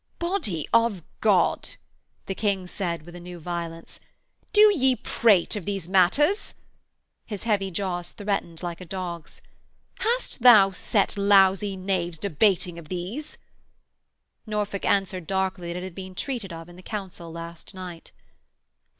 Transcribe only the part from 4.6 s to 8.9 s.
ye prate of these matters?' His heavy jaws threatened like a